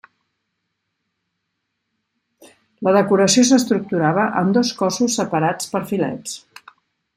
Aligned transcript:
La 2.87 2.95
decoració 2.97 3.45
s'estructurava 3.49 4.25
en 4.43 4.51
dos 4.59 4.75
cossos 4.83 5.21
separats 5.21 5.71
per 5.75 5.87
filets. 5.93 6.37